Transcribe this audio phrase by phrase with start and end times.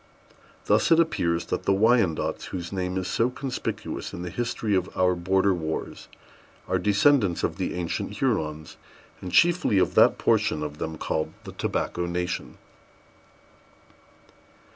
[0.65, 4.89] Thus it appears that the Wyandots, whose name is so conspicuous in the history of
[4.97, 6.07] our border wars,
[6.67, 8.77] are descendants of the ancient Hurons,
[9.21, 12.57] and chiefly of that portion of them called the Tobacco Nation.